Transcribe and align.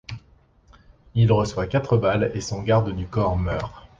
Il 1.13 1.31
reçoit 1.31 1.67
quatre 1.67 1.95
balles 1.95 2.31
et 2.33 2.41
son 2.41 2.63
garde 2.63 2.89
du 2.95 3.05
corps 3.05 3.37
meurt. 3.37 3.87